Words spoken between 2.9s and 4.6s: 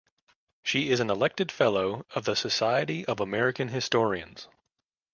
of American Historians.